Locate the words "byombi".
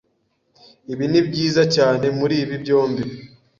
2.63-3.03